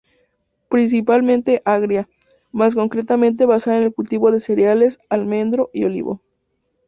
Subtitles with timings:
[0.67, 2.09] Principalmente agraria,
[2.51, 6.23] más concretamente basada en el cultivo de cereales, almendro y olivo.